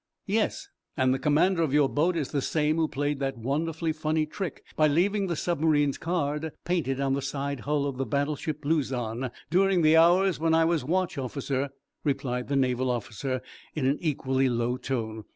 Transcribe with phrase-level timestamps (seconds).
[0.25, 4.25] "Yes, and the commander of your boat is the same who played that wonderfully funny
[4.25, 9.29] trick by leaving the submarine's card painted on the side hull of the battleship 'Luzon'
[9.51, 11.69] during the hours when I was watch officer,"
[12.03, 13.43] replied the Naval officer,
[13.75, 15.23] in an equally low tone.